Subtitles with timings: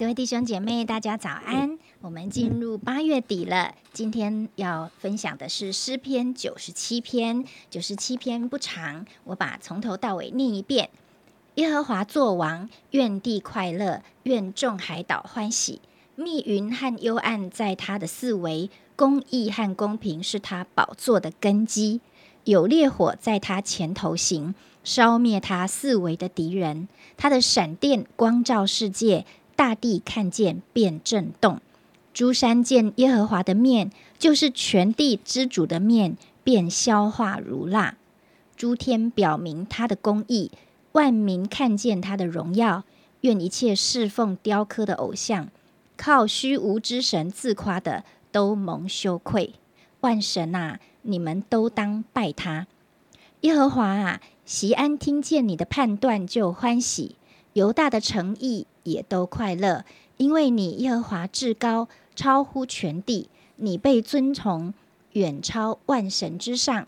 [0.00, 1.78] 各位弟兄姐妹，大家早安！
[2.00, 7.44] 我们进入八月底了，今天要分享的是诗篇九十七篇。
[7.68, 10.88] 九十七篇不长，我把从头到尾念一遍。
[11.56, 15.82] 耶和华作王，愿地快乐，愿众海岛欢喜。
[16.16, 22.00] 密云和幽暗在他的四围，公义和公平是他宝座的根基。
[22.44, 26.88] 有烈火在他前头行，烧灭他四围的敌人。
[27.18, 29.26] 他的闪电光照世界，
[29.60, 31.60] 大地看见便震动。
[32.14, 37.98] 诸山见耶和华的面，就是全地之主的面，便消化如蜡。
[38.56, 40.50] 诸天表明他的公义，
[40.92, 42.84] 万民看见他的荣耀。
[43.20, 45.48] 愿一切侍奉雕刻的偶像，
[45.98, 49.52] 靠虚无之神自夸的，都蒙羞愧。
[50.00, 52.66] 万神啊，你们都当拜他。
[53.42, 57.16] 耶和华啊，席安听见你的判断就欢喜，
[57.52, 59.84] 犹大的诚意也都快乐，
[60.16, 64.74] 因为你耶和华至高，超乎全地，你被尊崇，
[65.12, 66.86] 远超万神之上。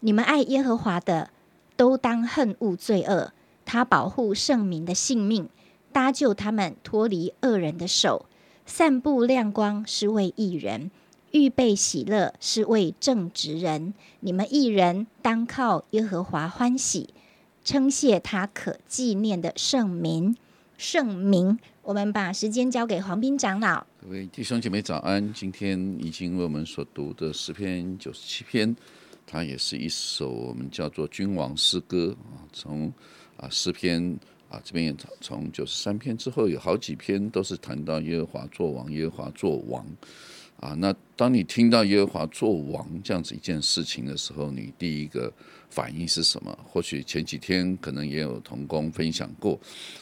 [0.00, 1.30] 你们爱耶和华的，
[1.76, 3.32] 都当恨恶罪恶。
[3.64, 5.48] 他保护圣民的性命，
[5.90, 8.26] 搭救他们脱离恶人的手，
[8.66, 10.90] 散布亮光是为义人，
[11.30, 13.94] 预备喜乐是为正直人。
[14.20, 17.14] 你们义人当靠耶和华欢喜，
[17.64, 20.36] 称谢他可纪念的圣名。
[20.76, 23.86] 圣名，我们把时间交给黄斌长老。
[24.02, 25.32] 各位弟兄姐妹早安！
[25.32, 28.74] 今天已经为我们所读的诗篇九十七篇，
[29.24, 32.42] 它也是一首我们叫做君王诗歌啊。
[32.52, 32.92] 从
[33.36, 34.18] 啊诗篇
[34.48, 39.86] 啊这边也从九十三篇之后，有好几篇都是谈到耶和华作王，耶和华作王
[40.60, 40.74] 啊。
[40.78, 45.32] 那当你听到耶和华做王这样子一件事情的时候，你第一个
[45.70, 46.58] 反应是什么？
[46.64, 49.58] 或许前几天可能也有同工分享过。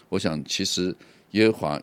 [0.09, 0.95] 我想，其实
[1.33, 1.83] 耶和华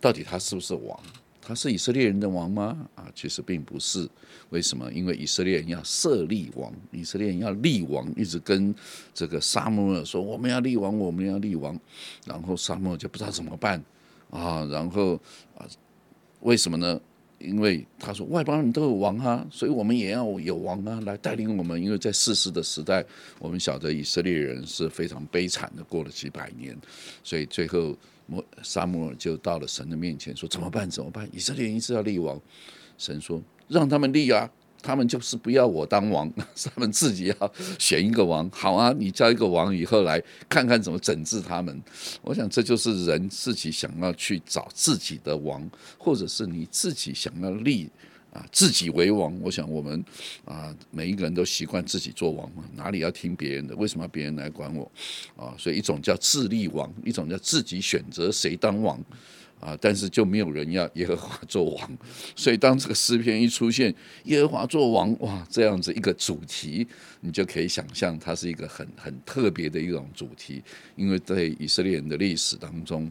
[0.00, 0.98] 到底他是不是王？
[1.40, 2.76] 他是以色列人的王吗？
[2.94, 4.06] 啊，其实并不是。
[4.50, 4.92] 为什么？
[4.92, 8.74] 因为以色列人要设立王，以色列人要立王，一直跟
[9.14, 11.78] 这个沙漠说：“我们要立王，我们要立王。”
[12.26, 13.82] 然后沙漠就不知道怎么办
[14.28, 14.62] 啊。
[14.66, 15.14] 然后
[15.56, 15.64] 啊，
[16.40, 17.00] 为什么呢？
[17.38, 21.82] 因为他说外邦人都有王啊，所以我们也要有王啊，来带领我们。
[21.82, 23.04] 因为在世事的时代，
[23.38, 26.76] 我们晓得以色列人是非常悲惨的，过了几百年，
[27.22, 27.96] 所以最后。
[28.30, 30.86] 摩撒母耳就到了神的面前，说：“怎么办？
[30.90, 31.26] 怎么办？
[31.32, 32.38] 以色列人一直要立王。”
[32.98, 34.46] 神说：“让他们立啊，
[34.82, 36.32] 他们就是不要我当王，
[36.74, 38.48] 他们自己要选一个王。
[38.50, 41.82] 好啊，你叫一个王以后来看看怎么整治他们。
[42.22, 45.68] 我想这就是人自己想要去找自己的王，
[45.98, 47.90] 或者是你自己想要立。”
[48.30, 50.04] 啊，自己为王，我想我们
[50.44, 53.74] 啊，每一个人都习惯自己做王嘛，哪里要听别人的？
[53.74, 54.84] 为什么要别人来管我？
[55.34, 59.02] 啊，所以一种叫自立王，一种叫自己选择谁当王
[59.60, 61.98] 啊，但是就没有人要耶和华做王。
[62.36, 66.86] 所以当这个诗篇一出现，耶和华做王，哇，这样子一个主题，
[67.20, 70.62] 你就可以想象它是一个很很特别的一种主题，
[70.96, 73.10] 因为在以色列人的历史当中。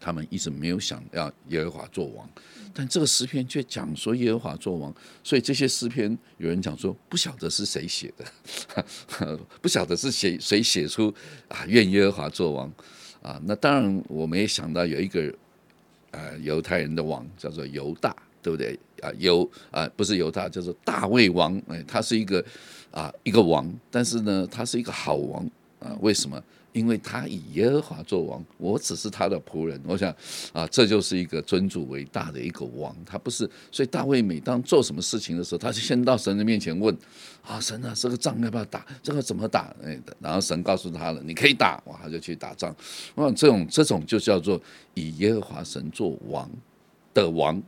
[0.00, 2.30] 他们一直没有想要耶和华做王，
[2.72, 4.94] 但这个诗篇却讲说耶和华做王，
[5.24, 11.12] 所以这些诗篇有人讲说不晓得是谁写的， 不晓得是谁谁写出
[11.48, 12.72] 啊愿耶和华做王
[13.20, 13.40] 啊。
[13.44, 15.34] 那当然我们也想到有一个
[16.10, 19.10] 呃犹太人的王叫做犹大，对不对啊？
[19.18, 22.44] 犹啊不是犹大，叫做大卫王，哎，他是一个
[22.90, 25.48] 啊一个王，但是呢他是一个好王
[25.80, 25.96] 啊？
[26.00, 26.42] 为什么？
[26.72, 29.80] 因为他以耶和华做王，我只是他的仆人。
[29.84, 30.14] 我想
[30.52, 32.94] 啊，这就是一个尊主为大的一个王。
[33.06, 36.96] 他不是，所以大卫每当做什么事情的时候，他就先到神的面前问：
[37.42, 38.86] 啊，神啊，这个仗要不要打？
[39.02, 39.74] 这个怎么打？
[39.82, 42.72] 哎，然后神告诉他了，你可以打，哇，他就去打仗。
[43.14, 44.60] 我想这种这种就叫做
[44.94, 46.48] 以耶和华神做王
[47.14, 47.60] 的王。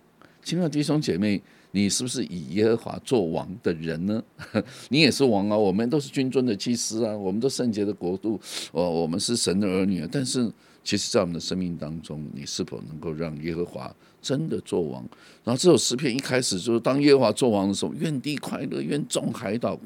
[0.44, 1.42] 亲爱的弟兄姐妹。
[1.72, 4.22] 你是不是以耶和华做王的人呢？
[4.90, 5.56] 你也是王啊！
[5.56, 7.16] 我们都是君尊的祭司啊！
[7.16, 8.40] 我们都圣洁的国度，
[8.72, 10.08] 我我们是神的儿女啊！
[10.10, 10.50] 但是，
[10.82, 15.00] 其实，在我们的生命当中，你是否能够让耶和华真的做王？
[15.44, 19.78] 然后，这首诗篇一开始就是当耶和华做王的时候，愿地快乐，愿众海岛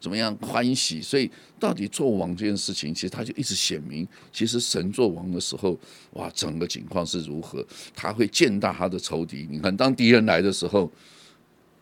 [0.00, 1.00] 怎么样欢喜。
[1.00, 1.30] 所以，
[1.60, 5.78] 到底做王这件事情，其实他就一直显明，其实神做王的时候，
[6.14, 7.64] 哇，整个情况是如何？
[7.94, 9.46] 他会见大他的仇敌。
[9.48, 10.90] 你看，当敌人来的时候。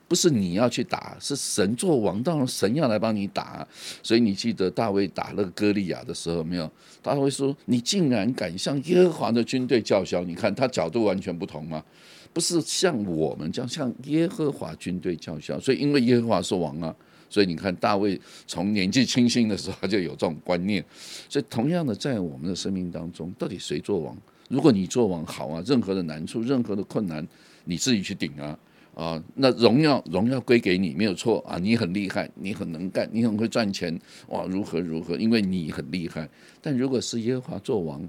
[0.08, 3.66] 不是你要去打，是神做王，当然神要来帮你打。
[4.02, 6.69] 所以你记得大卫打那个歌利亚的时候没有？
[7.02, 11.84] 大卫说：“你竟然敢向耶和华的军队叫嚣！”你看他角度完全不同吗，
[12.32, 15.60] 不是像我们这样向耶和华军队叫嚣。
[15.60, 16.94] 所以因为耶和华是王啊，
[17.28, 20.82] 所以你看大卫从年纪轻轻的时候就有这种观念。
[21.28, 24.16] 所以同样的，在我们的生命当中，到底谁做王？
[24.49, 27.26] 如果你做王好啊，任何的难处、任何的困难，
[27.64, 28.58] 你自己去顶啊。
[28.99, 33.97] 啊，那荣耀荣耀归给你没有错啊，你很厉害，你很能干，你很会赚钱
[34.27, 35.17] 哇，如何如何？
[35.17, 36.29] 因为你很厉害。
[36.61, 38.03] 但如果是耶和华做王，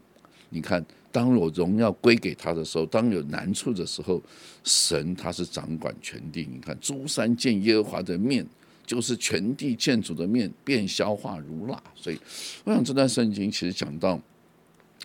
[0.50, 4.20] 你看，当我荣耀归给他的时候，当有难处的时候，
[4.64, 6.48] 神他是掌管全地。
[6.52, 8.44] 你看，诸山见耶和华的面，
[8.84, 11.80] 就是全地见主的面，便消化如蜡。
[11.94, 12.18] 所以，
[12.64, 14.20] 我想这段圣经其实讲到。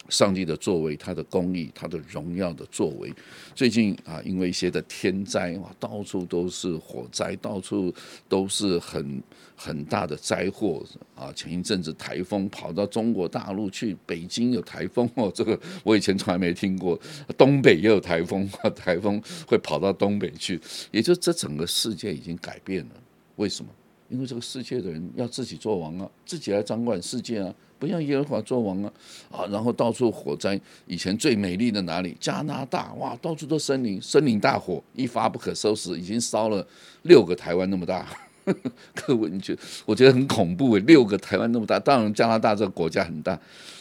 [0.08, 3.12] 上帝的作为，他的公义，他的荣耀的作为。
[3.54, 7.92] 最近啊，因为一些的天灾哇，到处都是火灾，到处
[8.28, 9.22] 都是很
[9.56, 10.84] 很大的灾祸
[11.14, 11.32] 啊。
[11.32, 17.00] 前一阵子台风跑到中国大陆去，北京有台风哦，这个我以前从来没听过。
[17.36, 20.60] 东北也有台风，台风会跑到东北去，
[20.90, 22.90] 也就这整个世界已经改变了。
[23.36, 23.70] 为什么？
[24.10, 27.54] 因为这个世界的人要自己做王啊，自己来掌管世界啊。
[27.84, 28.90] 不像耶和华做王啊
[29.30, 29.44] 啊！
[29.50, 32.16] 然后到处火灾，以前最美丽的哪里？
[32.18, 36.66] 加拿大哇，到处都森林，森林大火一发不可收拾，已经烧了
[37.02, 38.06] 六个台湾那么大。
[38.94, 39.54] 各位，你觉
[39.84, 41.78] 我觉得很恐怖诶，六个台湾那么大。
[41.78, 43.38] 当然加拿大这个国家很大，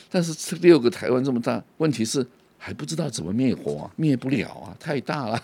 [0.09, 2.25] 但是这六个台湾这么大，问题是
[2.57, 5.41] 还不知道怎么灭火啊，灭不了啊，太大了，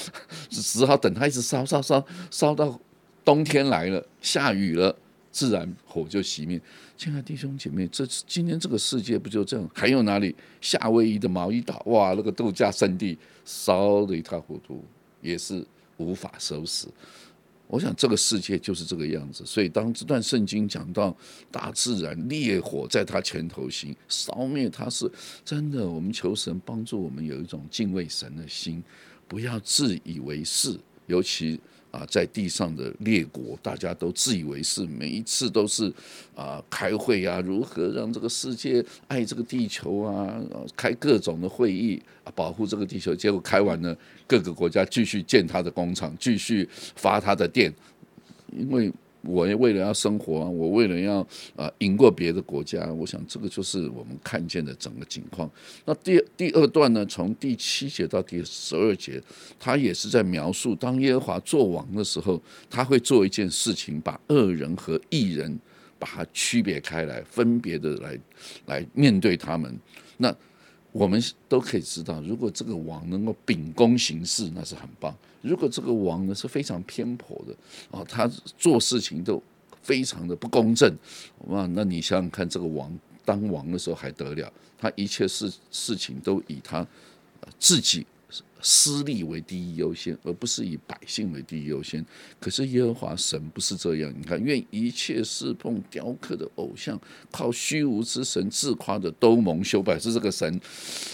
[0.48, 2.80] 只好等它一直烧烧烧烧到
[3.22, 4.96] 冬天来了，下雨了。
[5.38, 6.60] 自然火就熄灭。
[6.96, 9.70] 亲爱弟兄姐妹，这今天这个世界不就这样？
[9.72, 10.34] 还有哪里？
[10.60, 14.82] 夏威夷的毛伊岛，哇，那个度假胜地烧的一塌糊涂，
[15.22, 15.64] 也是
[15.96, 16.88] 无法收拾。
[17.68, 19.46] 我想这个世界就是这个样子。
[19.46, 21.16] 所以当这段圣经讲到
[21.52, 25.08] 大自然烈火在他前头行，烧灭他是
[25.44, 25.88] 真的。
[25.88, 28.82] 我们求神帮助我们有一种敬畏神的心，
[29.28, 30.76] 不要自以为是，
[31.06, 31.60] 尤其。
[31.98, 35.92] 啊，在地上的列国，大家都自以为是，每一次都是
[36.36, 40.40] 啊开会啊，如何让这个世界爱这个地球啊，
[40.76, 43.12] 开各种的会议啊，保护这个地球。
[43.14, 43.96] 结果开完了，
[44.26, 47.72] 各个国家继续建他的工厂，继续发他的电，
[48.56, 48.92] 因为。
[49.22, 51.26] 我为了要生活，我为了要
[51.56, 55.50] 啊赢过别的国家，我想这个就是我们看见的整个情况。
[55.84, 59.20] 那第第二段呢，从第七节到第十二节，
[59.58, 65.58] 他也是在描述当耶和华做王的时候，他会做一件事情，把恶人和义人
[65.98, 68.18] 把它区别开来，分别的来
[68.66, 69.76] 来面对他们。
[70.16, 70.34] 那
[70.92, 75.12] 我们都可以知道，如果这个王能够秉公行事，那是很棒；
[75.42, 77.54] 如果这个王呢是非常偏颇的
[77.96, 78.26] 啊，他
[78.56, 79.42] 做事情都
[79.82, 80.96] 非常的不公正，
[81.48, 82.92] 哇，那你想想看，这个王
[83.24, 84.52] 当王的时候还得了？
[84.78, 86.86] 他一切事事情都以他
[87.58, 88.06] 自己。
[88.60, 92.04] 私利为第一优先，而不是以百姓为第一优先。
[92.40, 97.00] 可是耶和华神不是这样，你看，愿一切侍奉雕刻的偶像、
[97.30, 99.98] 靠虚无之神自夸的都蒙羞败。
[99.98, 100.60] 是这个神，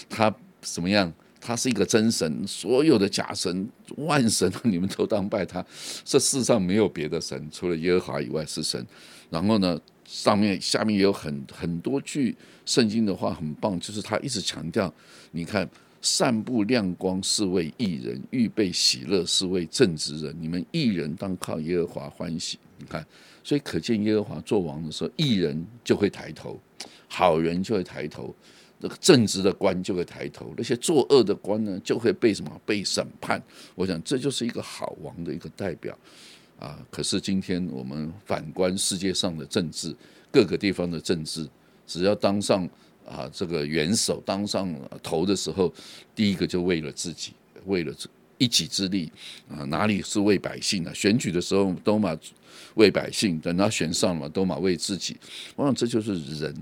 [0.09, 1.11] 他怎么样？
[1.39, 5.63] 他是一个真神，所有的假神、万神，你们都当拜他。
[6.03, 8.83] 这世上没有别的神，除了耶和华以外是神。
[9.29, 14.91] 然后呢，上面下面也有很很多句圣经的话，很棒，就是他一直强调，
[15.31, 15.69] 你看。
[16.05, 20.35] 散布亮光是为艺人，预备喜乐是为正直人。
[20.39, 22.59] 你们艺人当靠耶和华欢喜。
[22.77, 23.03] 你看，
[23.43, 26.59] 所以可见耶和华做王的时候，艺人就会抬头，
[27.07, 28.31] 好人就会抬头，
[28.79, 33.41] 那个正直的官就会抬头，那些作恶的官呢，就会被什么被审判。
[33.73, 35.97] 我想这就是一个好王的一个代表
[36.59, 36.77] 啊。
[36.91, 39.95] 可是今天我们反观世界上的政治，
[40.31, 41.49] 各个地方的政治，
[41.87, 42.69] 只要当上。
[43.07, 45.73] 啊，这个元首当上头的时候，
[46.15, 47.33] 第一个就为了自己，
[47.65, 47.93] 为了
[48.37, 49.11] 一己之力
[49.49, 50.93] 啊，哪里是为百姓呢？
[50.93, 52.17] 选举的时候都嘛
[52.73, 55.15] 为百姓，等他选上了都嘛为自己。
[55.55, 56.53] 我想这就是人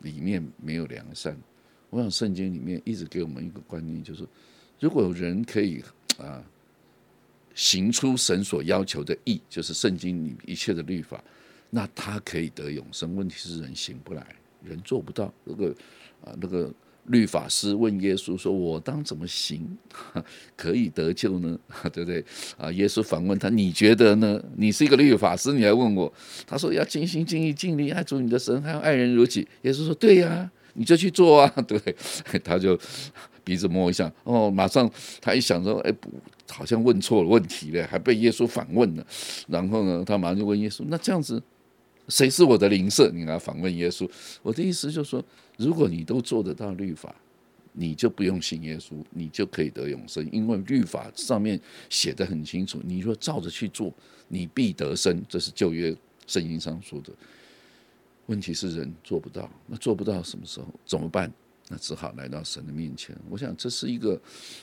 [0.00, 1.36] 里面没有良善。
[1.90, 4.26] 我想圣经里面一直给我们一个观念，就是
[4.78, 5.84] 如果人可以
[6.18, 6.42] 啊
[7.54, 11.22] 行出神所要求的义，就是圣经里一切的律法，
[11.68, 13.14] 那他可以得永生。
[13.14, 14.26] 问题是人行不来。
[14.64, 15.74] 人做不到，那个
[16.24, 16.72] 啊，那个
[17.06, 19.66] 律法师问耶稣说：“我当怎么行
[20.56, 21.58] 可以得救呢？
[21.92, 22.24] 对不对？”
[22.58, 24.40] 啊，耶稣反问他：“你觉得呢？
[24.56, 26.12] 你是一个律法师，你来问我。”
[26.46, 31.80] 他说：“要尽心尽意尽力爱主你的神，还要爱人如己。”耶稣说：“对呀，你就去做啊， 对？
[32.44, 32.78] 他就
[33.42, 34.88] 鼻子摸一下，哦，马上
[35.20, 36.10] 他一想说，哎，不，
[36.50, 39.04] 好像问错了问题了，还被耶稣反问了。
[39.48, 41.42] 然后呢，他马上就问耶稣，那这样子，
[42.10, 43.10] 谁是我的邻舍？
[43.14, 44.06] 你来访问耶稣。
[44.42, 45.24] 我的意思就是说，
[45.56, 47.14] 如果你都做得到律法。
[47.72, 52.80] 你就不用信耶稣，你就可以得永生，因为律法上面写的很清楚。
[52.82, 53.94] 你若照着去做，
[54.26, 57.12] 你必得生，这是旧约圣经上说的。
[58.26, 61.32] 问题是人做不到，那做不到什么时候怎么办？
[61.68, 63.16] 那只好来到神的面前。
[63.28, 64.20] 我想这是一个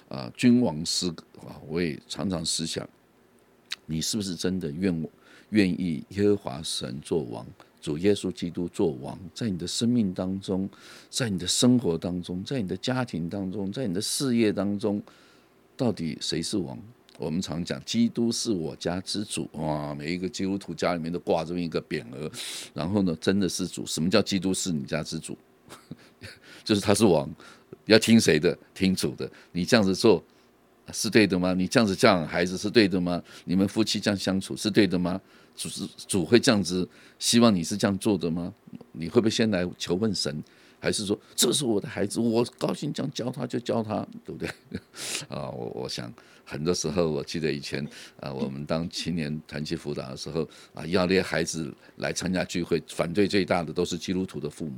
[0.09, 1.09] 啊，君王思
[1.47, 2.87] 啊，我也常常思想，
[3.85, 4.93] 你是不是真的愿
[5.49, 7.45] 愿意耶和华神做王？
[7.79, 10.69] 主耶稣基督做王，在你的生命当中，
[11.09, 15.01] 在你的生活当中，在你的家庭当中，在你的事业当中，
[15.77, 16.77] 到底谁是王？
[17.17, 19.95] 我们常讲，基督是我家之主哇！
[19.95, 22.29] 每一个基督徒家里面都挂这么一个匾额，
[22.73, 23.85] 然后呢，真的是主。
[23.85, 25.37] 什么叫基督是你家之主？
[26.65, 27.29] 就是他是王，
[27.85, 28.57] 要听谁的？
[28.73, 29.29] 听主的。
[29.51, 30.21] 你这样子做
[30.93, 31.53] 是对的吗？
[31.53, 33.21] 你这样子教养孩子是对的吗？
[33.45, 35.19] 你们夫妻这样相处是对的吗？
[35.55, 38.53] 主是主会这样子，希望你是这样做的吗？
[38.91, 40.43] 你会不会先来求问神，
[40.79, 44.47] 还是说这是我的孩子，我高兴这样教他就教他，对不对？
[45.27, 46.13] 啊，我我想
[46.45, 47.83] 很多时候，我记得以前
[48.19, 54.77] 啊，我们当青年团契辅导的时候啊，要那些孩子来参加聚会，反对最大的都是基督徒的父母，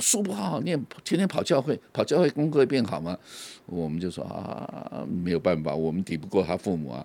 [0.00, 3.18] 书不好好念，天天跑教会，跑教会功课会变好吗？
[3.66, 7.04] 我们就说啊，没有办法，我们抵不过他父母啊。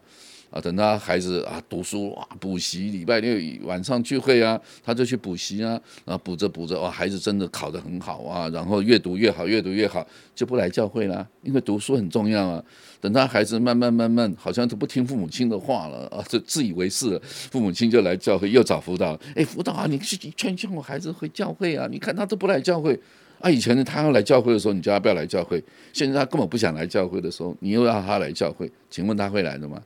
[0.49, 12.63] 啊，等他孩子啊读书哇，补习礼拜六晚上聚会啊，他就去补习啊，然后补着补着哇，孩子真的考得很好啊，然后越读越好，越读越好，就不来教会了，因为读书很重要啊。
[12.99, 22.99] 等他孩子慢慢慢慢好像都不听父母亲的话了啊，就自以为是了，父母亲就来教会又找辅导，哎，辅导啊，你去劝劝我孩子回教会啊，你看他都不来教会
[23.39, 25.63] 啊，以前呢他要来教会的时候，你叫他不要来教会，
[25.93, 29.81] 现在他根本不想来教会的时候，你又要他来教会，请问他会来的吗？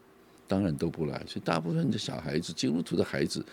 [0.53, 3.43] 当然都不来，所以大部分的小孩子，基督徒的孩子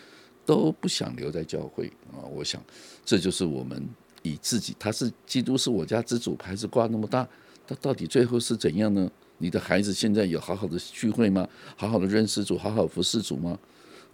[0.45, 2.29] 都不想留在教会啊。
[2.31, 2.63] 我想，
[3.07, 3.83] 这就是我们
[4.21, 7.27] 以自己，他是基督是我家之主，牌子挂那么大，
[7.67, 9.11] 他到底最后是怎样呢？
[9.39, 11.49] 你的孩子现在有好好的聚会吗？
[11.75, 13.59] 好好的认识主，好好服侍主吗？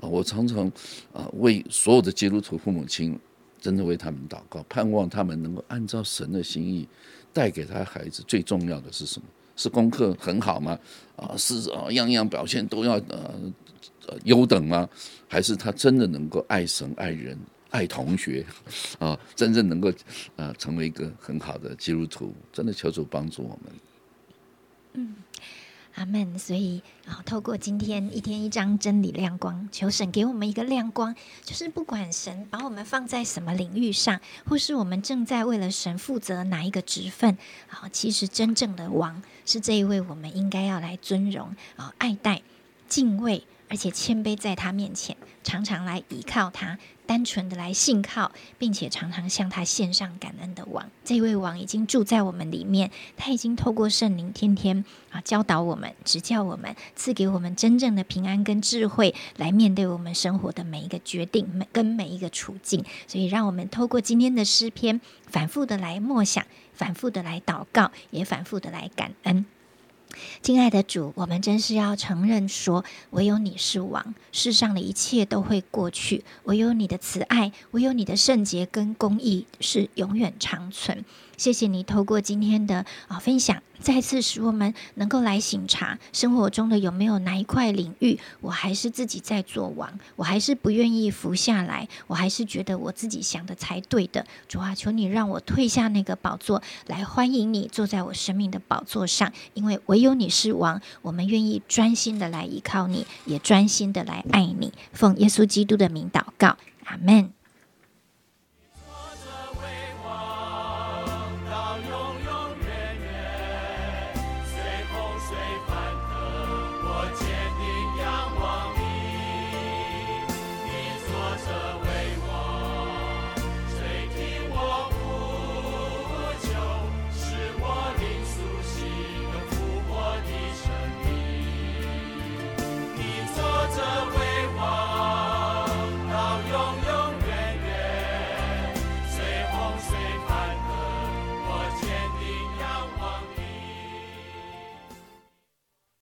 [0.01, 0.71] 啊，我常常
[1.13, 3.19] 啊为所有的基督徒父母亲，
[3.61, 6.87] 真的为他们祷告，盼望他们能够按照神的心意
[7.33, 8.23] 带给他孩子。
[8.29, 9.27] 最重要的是什么？
[9.57, 10.79] 是功课很好吗？
[11.17, 13.35] 啊，是啊，样样表现都要呃
[14.25, 14.89] 优等吗？
[15.29, 17.37] 还是他真的能够爱神、爱人、
[17.71, 18.45] 爱同学
[19.01, 19.19] 啊？
[19.35, 19.91] 真正能够
[20.37, 22.33] 啊成为一个很好的基督徒？
[22.53, 23.73] 真的求主帮助我们。
[24.95, 25.15] 嗯。
[25.97, 26.39] 阿门。
[26.39, 37.37] 所以啊，透过今天一天一张真理亮光，求神给我们一个亮光，就是不管神把我们放在什么领域上，或是我们正在为了神负责哪一个职分
[37.69, 42.43] 啊，其实真正的王是这一位，我们应该要来尊荣啊、爱戴、
[42.89, 43.45] 敬畏。
[43.69, 50.91] 而且谦卑在他面前，常常来依靠他，单纯的来信靠，并且常常向他献上感恩的王。
[51.05, 62.85] 这位王已经住在我们里面，他已经透过圣灵天天啊教导我们、指教我们，赐给我们真正的平安跟智慧，来面对我们生活的每一个决定、每跟每一个处境。
[63.07, 66.45] 所以，让我们透过今天的诗篇，反复的来默想，
[66.75, 69.47] 反复的来祷告，也反复的来感恩。
[70.43, 81.05] 亲爱的主，我们真是要承认说，唯有你是王，世上的一切都会过去；唯有你的慈爱，唯有你的圣洁跟公义是永远长存。
[81.37, 94.27] 谢谢你透过今天的啊分享，再次使我们能够来醒察生活中的有没有哪一块领域，我还是自己在做王，我还是不愿意服下来，我还是觉得我自己想的才对的。
[94.49, 104.73] 主啊，求你让我退下那个宝座，来欢迎你坐在我生命的宝座上，因为唯有你是王，我们愿意专心的来依靠你，也专心的来爱你。
[104.93, 107.36] 奉耶稣基督的名祷告，阿门。